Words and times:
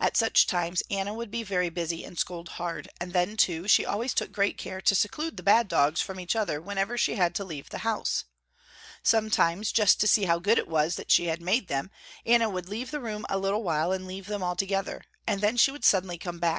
At 0.00 0.16
such 0.16 0.46
times 0.46 0.82
Anna 0.90 1.12
would 1.12 1.30
be 1.30 1.42
very 1.42 1.68
busy 1.68 2.02
and 2.02 2.18
scold 2.18 2.48
hard, 2.56 2.88
and 2.98 3.12
then 3.12 3.36
too 3.36 3.68
she 3.68 3.84
always 3.84 4.14
took 4.14 4.32
great 4.32 4.56
care 4.56 4.80
to 4.80 4.94
seclude 4.94 5.36
the 5.36 5.42
bad 5.42 5.68
dogs 5.68 6.00
from 6.00 6.18
each 6.18 6.34
other 6.34 6.62
whenever 6.62 6.96
she 6.96 7.16
had 7.16 7.34
to 7.34 7.44
leave 7.44 7.68
the 7.68 7.80
house. 7.84 8.24
Sometimes 9.02 9.70
just 9.72 10.00
to 10.00 10.08
see 10.08 10.24
how 10.24 10.38
good 10.38 10.56
it 10.56 10.66
was 10.66 10.96
that 10.96 11.10
she 11.10 11.26
had 11.26 11.42
made 11.42 11.68
them, 11.68 11.90
Anna 12.24 12.48
would 12.48 12.70
leave 12.70 12.90
the 12.90 13.00
room 13.02 13.26
a 13.28 13.36
little 13.36 13.62
while 13.62 13.92
and 13.92 14.06
leave 14.06 14.28
them 14.28 14.42
all 14.42 14.56
together, 14.56 15.04
and 15.26 15.42
then 15.42 15.58
she 15.58 15.70
would 15.70 15.84
suddenly 15.84 16.16
come 16.16 16.38
back. 16.38 16.54